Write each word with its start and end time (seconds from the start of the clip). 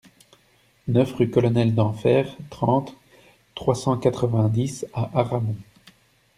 neuf 0.87 1.13
rue 1.13 1.29
Colonel 1.29 1.75
Denfert, 1.75 2.35
trente, 2.49 2.95
trois 3.53 3.75
cent 3.75 3.97
quatre-vingt-dix 3.99 4.87
à 4.95 5.11
Aramon 5.13 5.55